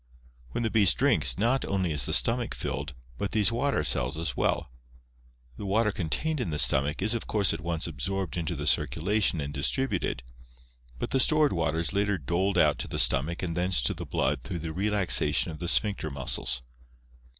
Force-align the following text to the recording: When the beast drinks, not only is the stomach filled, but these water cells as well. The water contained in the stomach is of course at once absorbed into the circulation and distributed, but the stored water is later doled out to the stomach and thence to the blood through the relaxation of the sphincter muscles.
When 0.49 0.63
the 0.63 0.71
beast 0.71 0.97
drinks, 0.97 1.37
not 1.37 1.63
only 1.63 1.91
is 1.91 2.05
the 2.07 2.11
stomach 2.13 2.55
filled, 2.55 2.95
but 3.19 3.33
these 3.33 3.51
water 3.51 3.83
cells 3.83 4.17
as 4.17 4.35
well. 4.35 4.71
The 5.57 5.65
water 5.67 5.91
contained 5.91 6.39
in 6.39 6.49
the 6.49 6.57
stomach 6.57 7.03
is 7.03 7.13
of 7.13 7.27
course 7.27 7.53
at 7.53 7.61
once 7.61 7.85
absorbed 7.85 8.35
into 8.35 8.55
the 8.55 8.65
circulation 8.65 9.39
and 9.39 9.53
distributed, 9.53 10.23
but 10.97 11.11
the 11.11 11.19
stored 11.19 11.53
water 11.53 11.77
is 11.77 11.93
later 11.93 12.17
doled 12.17 12.57
out 12.57 12.79
to 12.79 12.87
the 12.87 12.97
stomach 12.97 13.43
and 13.43 13.55
thence 13.55 13.79
to 13.83 13.93
the 13.93 14.07
blood 14.07 14.41
through 14.41 14.57
the 14.65 14.73
relaxation 14.73 15.51
of 15.51 15.59
the 15.59 15.67
sphincter 15.67 16.09
muscles. 16.09 16.63